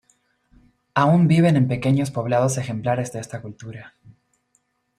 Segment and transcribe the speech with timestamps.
[0.95, 3.93] Aún viven en pequeños poblados ejemplares de esta cultura.